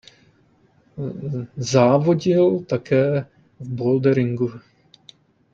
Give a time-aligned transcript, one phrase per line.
[1.57, 3.25] Závodil také
[3.59, 4.51] v boulderingu.